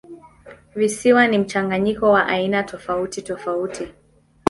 [0.75, 3.87] Visiwa ni mchanganyiko wa aina tofautitofauti.